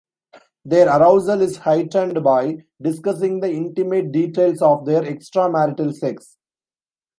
Their 0.65 0.87
arousal 0.87 1.43
is 1.43 1.57
heightened 1.57 2.23
by 2.23 2.65
discussing 2.81 3.39
the 3.39 3.51
intimate 3.51 4.11
details 4.11 4.59
of 4.59 4.83
their 4.87 5.03
extramarital 5.03 5.93
sex. 5.93 6.37